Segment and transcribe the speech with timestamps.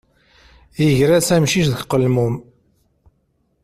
[0.85, 2.35] Iger-as amcic deg uqelmun.